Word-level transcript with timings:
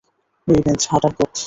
এই 0.47 0.61
বেঞ্চ, 0.65 0.81
হাঁটার 0.91 1.13
পথ। 1.17 1.31